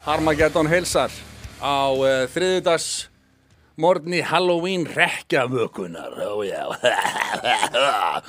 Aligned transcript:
Harmageddon 0.00 0.64
heilsar 0.64 1.12
á 1.60 1.92
uh, 1.92 2.24
þriðudags 2.32 3.10
morgni 3.76 4.22
Halloween 4.24 4.86
rekkjavökunar 4.88 6.16
oh, 6.24 6.40
yeah. 6.40 6.72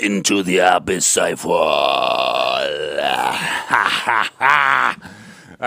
Into 0.00 0.40
the 0.42 0.62
abyss 0.64 1.18
I 1.20 1.34
fall. 1.36 2.64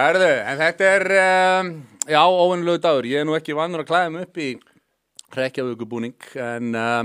Erðu, 0.02 0.32
en 0.42 0.58
þetta 0.64 0.90
er 0.90 1.06
um, 1.20 1.70
já, 2.10 2.22
óvinnlegu 2.26 2.82
dagur. 2.82 3.06
Ég 3.06 3.22
er 3.22 3.28
nú 3.30 3.38
ekki 3.38 3.54
vannur 3.54 3.84
að 3.84 3.92
klæða 3.92 4.10
mig 4.16 4.26
upp 4.26 4.42
í 4.42 4.50
rekkjavökubúning 5.38 6.18
en 6.34 6.74
uh, 6.74 7.04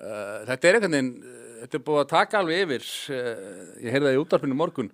uh, 0.00 0.38
þetta 0.48 0.70
er 0.70 0.78
einhvern 0.78 0.96
veginn 0.96 1.12
þetta 1.66 1.76
er 1.76 1.84
búið 1.90 2.00
að 2.06 2.14
taka 2.14 2.40
alveg 2.40 2.64
yfir 2.64 2.88
ég 3.12 3.92
heyrði 3.92 4.08
það 4.08 4.16
í 4.16 4.22
útarpinu 4.24 4.56
morgun 4.56 4.90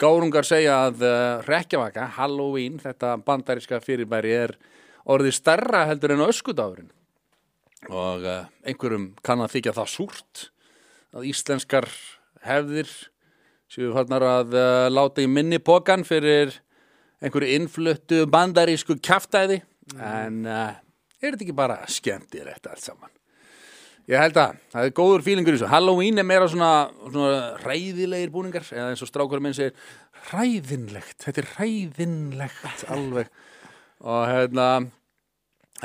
Gárungar 0.00 0.46
segja 0.48 0.78
að 0.88 1.04
uh, 1.04 1.42
rekkjavaka, 1.46 2.08
Halloween, 2.16 2.78
þetta 2.82 3.16
bandaríska 3.26 3.80
fyrirbæri 3.84 4.32
er 4.36 4.56
orðið 5.10 5.36
starra 5.36 5.84
heldur 5.90 6.14
en 6.16 6.24
öskudagurinn 6.28 6.90
og 7.90 8.26
uh, 8.26 8.44
einhverjum 8.62 9.10
kann 9.26 9.42
að 9.42 9.56
þykja 9.56 9.76
það 9.80 9.90
súrt 9.90 10.44
að 11.12 11.26
íslenskar 11.32 11.88
hefðir 12.46 12.90
séu 13.72 13.90
farnar 13.94 14.26
að 14.28 14.54
uh, 14.54 14.86
láta 14.92 15.24
í 15.24 15.30
minni 15.30 15.58
pokan 15.62 16.06
fyrir 16.06 16.54
einhverju 17.22 17.58
innfluttu 17.58 18.22
bandarísku 18.30 18.98
kjaftæði 19.02 19.62
en 19.98 20.44
uh, 20.46 20.78
er 21.22 21.34
þetta 21.34 21.44
ekki 21.46 21.58
bara 21.58 21.82
skemmtir 21.90 22.48
þetta 22.50 22.74
allt 22.74 22.86
saman? 22.86 23.10
Ég 24.10 24.18
held 24.18 24.38
að, 24.40 24.56
það 24.72 24.86
er 24.88 24.94
góður 24.98 25.22
fílingur 25.22 25.54
í 25.54 25.58
þessu. 25.60 25.70
Halloween 25.70 26.18
er 26.18 26.26
meira 26.26 26.48
svona, 26.50 26.70
svona 27.06 27.36
ræðilegir 27.62 28.32
búningar, 28.34 28.64
eða 28.74 28.88
eins 28.90 29.04
og 29.04 29.10
strákurum 29.10 29.46
minn 29.46 29.54
segir, 29.54 29.76
ræðinlegt, 30.32 31.20
þetta 31.22 31.44
er 31.44 31.48
ræðinlegt 31.60 32.82
alveg. 32.90 33.30
Og 34.02 34.24
hérna, 34.26 34.66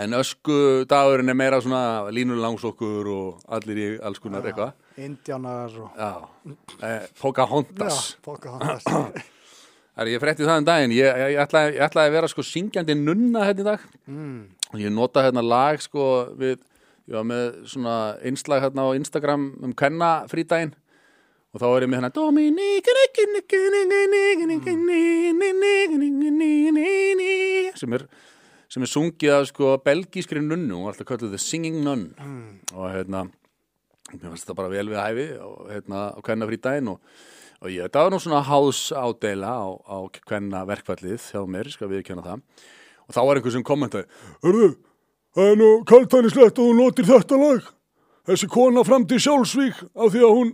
en 0.02 0.18
ösku 0.18 0.58
dagurinn 0.90 1.30
er 1.30 1.38
meira 1.38 1.62
svona 1.62 2.10
línulangsokkur 2.14 3.10
og 3.14 3.54
allir 3.54 3.82
í 3.84 3.88
alls 4.02 4.22
konar 4.24 4.46
eitthvað. 4.50 4.74
Indjánar 4.98 5.76
og 5.78 6.00
Já, 6.02 6.56
eh, 6.82 7.04
Pocahontas. 7.22 8.00
Já, 8.16 8.22
Pocahontas 8.26 8.88
Það 8.88 10.02
er 10.02 10.10
ég 10.10 10.24
frétti 10.24 10.48
það 10.48 10.64
um 10.64 10.66
daginn, 10.72 10.96
ég, 10.98 11.06
ég, 11.06 11.36
ég, 11.36 11.42
ætlaði, 11.44 11.76
ég 11.78 11.86
ætlaði 11.86 12.10
að 12.10 12.18
vera 12.18 12.32
sko 12.34 12.46
syngjandi 12.46 12.96
nunna 12.98 13.46
hérna 13.46 13.62
í 13.62 13.68
dag. 13.68 13.86
mm. 14.10 14.42
ég 14.82 14.90
nota 14.94 15.22
hérna 15.28 15.46
lag 15.46 15.86
sko 15.86 16.08
við, 16.34 16.58
ég 17.08 17.16
var 17.16 17.26
með 17.28 17.46
svona 17.72 17.96
einslag 18.26 18.64
hérna 18.66 18.88
á 18.88 18.98
Instagram 18.98 19.48
um 19.64 19.74
kenna 19.78 20.12
frídægin 20.32 20.74
og 21.54 21.62
þá 21.62 21.68
er 21.70 21.86
ég 21.86 21.92
með 21.92 22.00
hérna 22.02 22.14
Dominik 22.16 22.90
sem 27.80 27.96
er 27.98 28.08
sem 28.68 28.84
er 28.84 28.92
sungið 28.92 29.32
af 29.32 29.48
sko 29.48 29.78
belgískri 29.80 30.42
nunnu 30.44 30.82
og 30.82 30.92
alltaf 30.92 31.08
kallið 31.08 31.38
The 31.38 31.40
Singing 31.40 31.80
Nun. 31.86 32.10
Og 32.76 32.90
hérna 32.92 33.24
mér 34.12 34.28
fannst 34.28 34.44
þetta 34.44 34.58
bara 34.60 34.72
vel 34.72 34.90
við 34.92 35.00
hæfi 35.00 35.28
og 35.44 35.72
hérna 35.72 36.04
á 36.12 36.20
kenna 36.28 36.48
frídægin 36.50 36.92
og 36.92 37.00
og 37.58 37.72
ég, 37.74 37.88
þetta 37.88 38.04
var 38.06 38.14
nú 38.14 38.20
svona 38.22 38.44
hás 38.46 38.80
ádela 38.94 39.50
á, 39.50 39.66
á 39.74 39.98
hvenna 40.30 40.62
verkfallið 40.70 41.24
hjá 41.32 41.42
mér, 41.50 41.70
skal 41.74 41.90
við 41.90 42.04
kjanna 42.06 42.26
það. 42.26 42.44
Og 43.08 43.16
þá 43.16 43.22
var 43.24 43.40
einhver 43.40 43.56
sem 43.56 43.66
kommentaði 43.66 44.06
Hörðu, 44.46 44.68
það 45.36 45.52
er 45.52 45.60
nú 45.60 45.72
kaltænislegt 45.90 46.60
að 46.60 46.70
hún 46.70 46.80
notir 46.82 47.08
þetta 47.08 47.42
lag. 47.42 47.68
Þessi 48.28 48.50
kona 48.52 48.84
fram 48.88 49.06
til 49.08 49.20
sjálfsvík 49.24 49.84
af 49.96 50.12
því 50.14 50.24
að 50.28 50.34
hún 50.36 50.50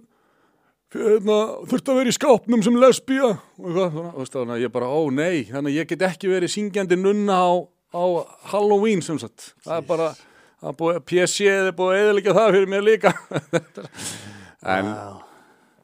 hérna, 0.94 1.38
þurfti 1.70 1.94
að 1.94 2.00
vera 2.00 2.12
í 2.12 2.18
skápnum 2.18 2.66
sem 2.66 2.78
lesbía. 2.82 3.32
Og 3.58 3.70
eitthvað, 3.72 4.30
þannig 4.36 4.56
að 4.58 4.66
ég 4.66 4.74
bara, 4.76 4.92
ó 4.94 5.02
nei 5.10 5.44
þannig 5.50 5.72
að 5.72 5.80
ég 5.80 5.90
get 5.90 6.06
ekki 6.10 6.32
verið 6.32 6.54
syngjandi 6.54 7.00
nunna 7.02 7.40
á, 7.42 7.52
á 7.98 8.04
Halloween 8.54 9.02
sem 9.06 9.20
sagt. 9.22 9.54
Það 9.66 9.80
er 9.80 9.90
bara, 9.90 10.10
er 10.64 11.04
PC 11.10 11.50
er 11.50 11.74
búið 11.76 11.96
að 11.96 12.04
eðalega 12.04 12.38
það 12.38 12.58
fyrir 12.58 12.74
mér 12.76 12.88
líka. 12.92 13.16
En 14.64 14.86
Já, 14.88 15.33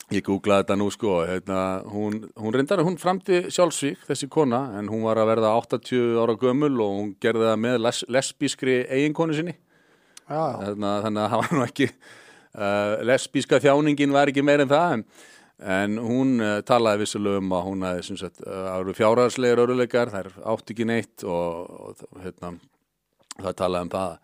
Ég 0.09 0.23
googlaði 0.25 0.63
þetta 0.63 0.75
nú 0.79 0.87
sko, 0.89 1.15
hérna, 1.29 1.57
hún, 1.85 2.15
hún 2.41 2.53
reyndar, 2.55 2.81
hún 2.81 2.95
framti 2.97 3.43
sjálfsvík 3.53 4.07
þessi 4.07 4.25
kona, 4.33 4.63
en 4.79 4.87
hún 4.89 5.03
var 5.05 5.19
að 5.21 5.29
verða 5.35 5.51
80 5.59 6.15
ára 6.17 6.33
gömul 6.41 6.71
og 6.81 6.95
hún 6.95 7.11
gerði 7.21 7.45
það 7.45 7.59
með 7.61 7.75
les, 7.85 7.99
lesbískri 8.17 8.77
eiginkonu 8.89 9.37
sinni. 9.37 9.53
Hérna, 10.29 10.95
þannig 11.05 11.21
að 11.21 11.35
það 11.35 11.43
var 11.43 11.53
nú 11.53 11.61
ekki, 11.67 11.87
uh, 12.57 12.95
lesbíska 13.11 13.61
þjáningin 13.61 14.15
var 14.17 14.33
ekki 14.33 14.45
meir 14.49 14.65
en 14.65 14.71
það, 14.73 14.95
en, 14.95 15.05
en 15.77 16.01
hún 16.01 16.33
uh, 16.41 16.55
talaði 16.65 17.03
vissulega 17.03 17.43
um 17.43 17.53
að 17.59 17.63
hún 17.69 17.85
hafi, 17.85 18.07
sem 18.09 18.19
sagt, 18.23 18.41
uh, 18.47 18.65
áru 18.73 18.97
fjárhagslegar 18.97 19.61
öruleikar, 19.67 20.09
þær 20.15 20.31
átti 20.55 20.73
ekki 20.73 20.89
neitt 20.89 21.27
og, 21.29 21.69
og 21.69 22.25
hérna, 22.25 22.55
það 23.37 23.59
talaði 23.61 23.91
um 23.91 23.93
það 23.93 24.17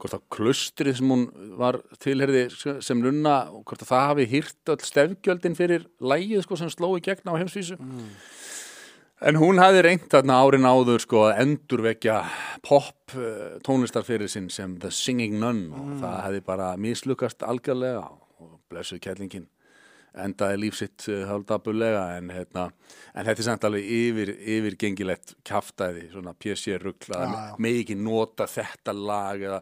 hvort 0.00 0.16
að 0.16 0.24
klustrið 0.34 0.98
sem 0.98 1.12
hún 1.12 1.26
var 1.58 1.78
tilherði 2.02 2.46
sem 2.84 3.00
nunna 3.00 3.36
og 3.52 3.62
hvort 3.68 3.84
að 3.84 3.90
það 3.92 4.08
hafi 4.10 4.26
hýrt 4.32 4.72
öll 4.74 4.86
stefgjöldin 4.88 5.58
fyrir 5.58 5.86
lægið 6.02 6.44
sko 6.44 6.58
sem 6.60 6.72
sló 6.72 6.90
í 6.98 7.04
gegn 7.04 7.30
á 7.30 7.38
heimsvísu. 7.38 7.78
En 9.24 9.38
hún 9.40 9.60
hafi 9.62 9.80
reynt 9.86 10.10
þarna 10.12 10.40
árin 10.42 10.68
áður 10.68 11.00
sko 11.00 11.22
að 11.28 11.38
endurvekja 11.44 12.18
pop 12.66 13.14
uh, 13.16 13.56
tónlistar 13.64 14.04
fyrir 14.04 14.28
sinn 14.28 14.50
sem 14.52 14.74
The 14.82 14.90
Singing 14.92 15.38
Nun 15.40 15.66
og 15.72 15.92
það 16.02 16.18
hefði 16.26 16.44
bara 16.50 16.74
mislukast 16.76 17.46
algjörlega 17.46 18.02
og 18.42 18.58
blessuð 18.68 19.00
kællingin 19.06 19.46
endaði 20.20 20.60
lífsitt 20.62 21.06
uh, 21.10 21.24
haldabulega 21.30 22.04
en, 22.18 22.30
hérna, 22.34 22.68
en 23.14 23.26
þetta 23.26 23.42
er 23.42 23.48
samt 23.48 23.66
alveg 23.68 23.88
yfir, 23.96 24.30
yfirgengilegt 24.56 25.34
kjaftaði, 25.46 26.06
svona 26.12 26.34
PC-rugl 26.38 27.16
að 27.16 27.34
með 27.62 27.80
ekki 27.82 27.98
nota 27.98 28.46
þetta 28.50 28.94
lag 28.94 29.42
eða 29.42 29.60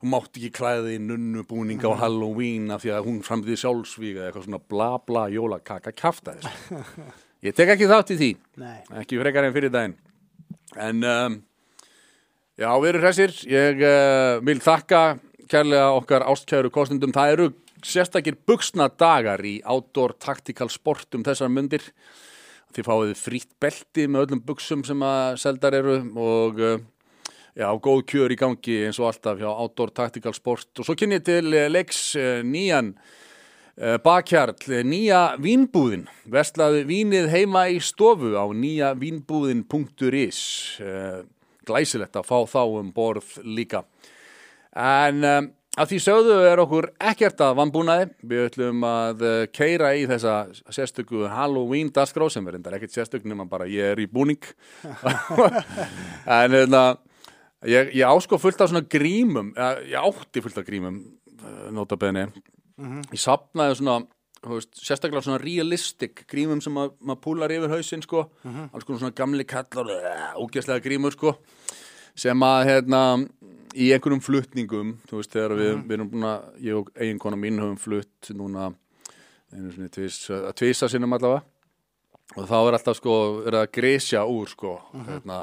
þú 0.00 0.12
mátt 0.14 0.38
ekki 0.38 0.52
klæði 0.56 0.96
í 0.96 1.02
nunnubúning 1.04 1.82
á 1.84 1.90
Halloween 2.04 2.70
af 2.72 2.84
því 2.84 2.94
að 2.96 3.08
hún 3.08 3.20
framtíði 3.26 3.60
sjálfsvíga 3.60 4.22
eða 4.22 4.30
eitthvað 4.30 4.46
svona 4.46 4.62
bla 4.72 4.90
bla 5.04 5.26
jólakaka 5.32 5.92
kjaftaði 5.92 6.46
sko. 6.46 6.84
ég 7.46 7.56
tek 7.56 7.74
ekki 7.74 7.90
þátt 7.90 8.14
í 8.14 8.20
því. 8.20 8.30
Nei. 8.62 8.78
Ekki 9.02 9.20
frekar 9.20 9.48
en 9.48 9.56
fyrir 9.56 9.74
daginn. 9.74 9.98
En 10.80 11.02
um, 11.04 11.40
já, 12.56 12.70
við 12.70 12.92
erum 12.92 13.04
hressir. 13.04 13.34
Ég 13.50 13.82
uh, 13.84 14.38
vil 14.46 14.60
þakka 14.64 15.02
kærlega 15.50 15.90
okkar 15.98 16.24
ástkæru 16.30 16.70
kostendum 16.72 17.12
það 17.14 17.34
eru 17.34 17.50
sérstakir 17.86 18.36
buksna 18.46 18.88
dagar 18.88 19.42
í 19.46 19.58
outdoor 19.64 20.14
tactical 20.20 20.68
sportum 20.72 21.24
þessar 21.26 21.52
myndir 21.52 21.84
þið 22.74 22.86
fáið 22.86 23.12
frýtt 23.18 23.52
belti 23.62 24.06
með 24.06 24.26
öllum 24.26 24.42
buksum 24.46 24.84
sem 24.86 25.02
að 25.02 25.38
seldar 25.42 25.76
eru 25.78 25.96
og 26.20 26.60
uh, 26.62 26.76
já, 27.58 27.66
góð 27.82 28.04
kjör 28.12 28.34
í 28.34 28.38
gangi 28.38 28.76
eins 28.86 29.00
og 29.02 29.10
alltaf 29.10 29.40
hjá 29.40 29.48
outdoor 29.50 29.90
tactical 29.94 30.34
sport. 30.36 30.70
Og 30.78 30.86
svo 30.86 30.94
kynni 30.98 31.18
til 31.26 31.50
uh, 31.50 31.66
leiks 31.70 32.12
uh, 32.18 32.38
nýjan 32.46 32.94
bakhjarl, 34.04 34.58
nýja 34.84 35.38
vínbúðin. 35.40 36.02
Verslaði 36.28 36.82
vínið 36.84 37.30
heima 37.32 37.62
í 37.72 37.78
stofu 37.80 38.34
á 38.36 38.44
nýja 38.52 38.90
vínbúðin.is 38.98 40.40
glæsilegt 41.64 42.18
að 42.18 42.26
fá 42.28 42.36
þá 42.50 42.60
um 42.82 42.90
borð 42.92 43.38
líka. 43.46 43.80
En 44.76 45.24
að 45.78 45.92
því 45.92 45.98
sögðu 46.02 46.36
er 46.50 46.58
okkur 46.64 46.88
ekkert 47.12 47.40
að 47.46 47.54
vannbúnaði 47.60 48.06
við 48.26 48.40
ætlum 48.48 48.82
að 48.88 49.20
uh, 49.22 49.34
keira 49.54 49.92
í 49.94 50.02
þessa 50.10 50.32
sérstöku 50.74 51.28
Halloween 51.30 51.92
dagskrá 51.94 52.26
sem 52.32 52.46
er 52.50 52.58
endar 52.58 52.74
ekkert 52.78 52.96
sérstök 52.96 53.24
nema 53.30 53.46
bara 53.48 53.68
ég 53.70 53.92
er 53.94 54.02
í 54.02 54.08
búning. 54.10 54.42
En 56.26 56.52
hérna 56.54 56.82
ég, 57.66 57.92
ég 57.96 58.06
ásko 58.06 58.38
fullt 58.40 58.60
af 58.64 58.70
svona 58.72 58.84
grímum 58.90 59.52
eh, 59.56 59.82
ég 59.92 59.98
átti 60.00 60.42
fullt 60.44 60.58
af 60.60 60.66
grímum 60.66 60.98
eh, 61.00 61.68
nota 61.74 61.96
bene 62.00 62.26
ég 63.12 63.20
sapnaði 63.20 63.76
svona 63.80 63.98
veist, 64.50 64.70
sérstaklega 64.80 65.20
svona 65.26 65.40
realistic 65.42 66.22
grímum 66.30 66.62
sem 66.64 66.76
að- 66.80 66.94
maður 67.04 67.20
púlar 67.26 67.52
yfir 67.52 67.74
hausinn 67.74 68.00
sko, 68.04 68.22
alls 68.72 68.86
konar 68.88 69.02
svona 69.02 69.16
gamli 69.18 69.44
kallar 69.44 69.90
ógæslega 70.40 70.80
grímur 70.84 71.12
sko. 71.12 71.34
Sem 72.16 72.40
að 72.42 72.62
hérna 72.70 73.02
í 73.74 73.90
einhverjum 73.94 74.22
flutningum 74.24 74.94
þú 75.08 75.20
veist 75.20 75.34
þegar 75.34 75.56
við, 75.58 75.72
við 75.84 75.96
erum 75.96 76.10
búin 76.10 76.28
að 76.30 76.64
ég 76.66 76.78
og 76.80 76.90
eiginkona 76.96 77.38
mín 77.38 77.60
höfum 77.62 77.78
flutt 77.80 78.30
núna 78.36 78.70
að 79.50 80.52
tvisa 80.58 80.88
sinnum 80.90 81.16
allavega. 81.16 81.44
Og 82.38 82.46
þá 82.46 82.56
er 82.60 82.76
alltaf 82.76 82.98
sko 83.00 83.14
verið 83.40 83.60
að 83.64 83.72
gresja 83.74 84.20
úr 84.30 84.50
sko 84.50 84.76
hérna, 85.08 85.40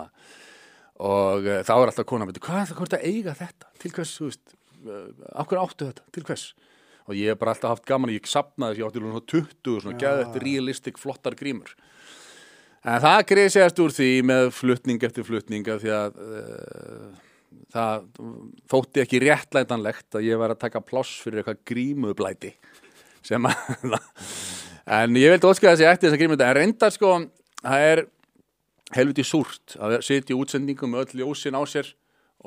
og 1.03 1.43
uh, 1.43 1.59
þá 1.67 1.73
er 1.73 1.89
alltaf 1.89 2.07
konan 2.07 2.29
betur 2.29 2.45
hvað 2.45 2.61
er 2.61 2.69
það 2.69 2.79
hvort 2.79 2.95
að 2.95 3.07
eiga 3.09 3.33
þetta? 3.35 3.71
Til 3.81 3.91
hvers, 3.97 4.13
þú 4.15 4.29
veist, 4.29 4.55
uh, 4.87 5.09
okkur 5.43 5.61
áttu 5.65 5.89
þetta? 5.89 6.07
Til 6.15 6.23
hvers? 6.29 6.45
Og 7.07 7.19
ég 7.19 7.31
hef 7.31 7.41
bara 7.41 7.53
alltaf 7.55 7.75
haft 7.75 7.85
gaman 7.87 8.13
ég 8.13 8.27
sapnaði 8.27 8.77
þess, 8.77 8.81
ég 8.81 8.87
átti 8.87 9.03
svona 9.03 9.25
20 9.33 9.83
svona 9.83 9.99
geðvægt 9.99 10.39
realistic 10.43 11.01
flottar 11.01 11.35
grímur. 11.39 11.75
En 12.87 13.03
það 13.03 13.19
greiðsjast 13.33 13.83
úr 13.83 13.95
því 13.97 14.09
með 14.31 14.49
flutning 14.55 15.03
eftir 15.03 15.27
flutning 15.27 15.67
af 15.73 15.83
því 15.83 15.93
að 15.97 16.19
uh, 16.23 17.26
það 17.73 18.05
þótti 18.71 19.03
ekki 19.03 19.21
réttlætanlegt 19.23 20.17
að 20.17 20.27
ég 20.27 20.41
var 20.41 20.53
að 20.53 20.61
taka 20.65 20.83
pláss 20.85 21.21
fyrir 21.23 21.41
eitthvað 21.41 21.63
grímublæti 21.71 22.53
sem 23.25 23.47
að 23.49 23.97
en 24.97 25.17
ég 25.19 25.33
vildi 25.33 25.49
óska 25.49 25.73
þessi 25.73 25.87
eftir 25.89 26.09
þessa 26.09 26.21
grímublæti. 26.21 26.49
En 26.49 26.57
reyndar 26.57 26.93
sko 26.95 27.13
það 27.63 27.87
er 27.91 28.03
helviti 28.95 29.25
súrt 29.27 29.75
að 29.83 29.97
sitja 30.05 30.35
í 30.35 30.39
útsendingum 30.39 30.93
með 30.93 31.05
öll 31.05 31.23
ljósin 31.23 31.57
á 31.59 31.63
sér 31.67 31.91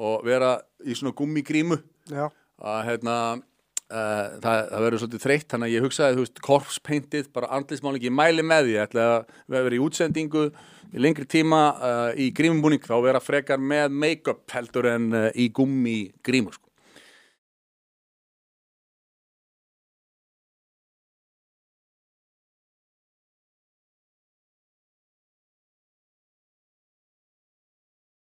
og 0.00 0.24
vera 0.24 0.54
í 0.86 0.96
svona 0.96 1.16
gummigrímu 1.16 1.80
að 2.16 2.80
hérna 2.86 3.16
uh, 3.90 4.38
það, 4.42 4.62
það 4.70 4.84
verður 4.86 5.02
svolítið 5.02 5.24
þreytt 5.26 5.52
þannig 5.52 5.68
að 5.68 5.74
ég 5.74 5.86
hugsaði, 5.86 6.16
þú 6.16 6.24
veist, 6.24 6.42
korpspeintið 6.46 7.30
bara 7.36 7.50
andlismálingi, 7.58 8.08
ég 8.08 8.16
mæli 8.16 8.46
með 8.46 8.68
því 8.68 8.76
ég 8.76 8.86
ætla 8.88 9.06
að 9.10 9.34
vera 9.56 9.76
í 9.76 9.82
útsendingu 9.84 10.46
í 10.90 11.04
lengri 11.04 11.28
tíma 11.30 11.60
uh, 11.74 12.08
í 12.18 12.30
grímumbúning 12.34 12.82
þá 12.86 12.96
vera 13.04 13.22
frekar 13.22 13.62
með 13.62 13.94
make-up 13.94 14.42
heldur 14.54 14.90
en 14.94 15.12
uh, 15.12 15.28
í 15.34 15.50
gummi 15.54 15.98
grímu 16.26 16.54
sko. 16.54 16.69